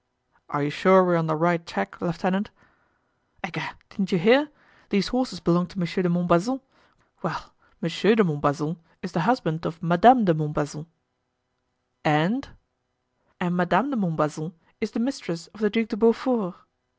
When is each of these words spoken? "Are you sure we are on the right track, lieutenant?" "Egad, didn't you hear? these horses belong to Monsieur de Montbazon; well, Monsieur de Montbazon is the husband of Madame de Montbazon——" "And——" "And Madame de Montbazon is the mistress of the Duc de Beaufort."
"Are 0.49 0.63
you 0.63 0.71
sure 0.71 1.03
we 1.05 1.13
are 1.13 1.17
on 1.17 1.27
the 1.27 1.35
right 1.35 1.63
track, 1.63 2.01
lieutenant?" 2.01 2.49
"Egad, 3.43 3.75
didn't 3.91 4.11
you 4.11 4.17
hear? 4.17 4.49
these 4.89 5.09
horses 5.09 5.39
belong 5.39 5.67
to 5.67 5.77
Monsieur 5.77 6.01
de 6.01 6.09
Montbazon; 6.09 6.59
well, 7.21 7.53
Monsieur 7.81 8.15
de 8.15 8.23
Montbazon 8.23 8.77
is 9.03 9.11
the 9.11 9.19
husband 9.29 9.63
of 9.63 9.83
Madame 9.83 10.25
de 10.25 10.33
Montbazon——" 10.33 10.87
"And——" 12.03 12.47
"And 13.39 13.55
Madame 13.55 13.91
de 13.91 13.95
Montbazon 13.95 14.53
is 14.79 14.89
the 14.89 14.99
mistress 14.99 15.45
of 15.53 15.59
the 15.59 15.69
Duc 15.69 15.89
de 15.89 15.97
Beaufort." 15.97 16.55